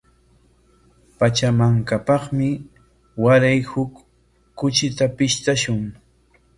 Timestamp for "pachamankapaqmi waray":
1.17-3.59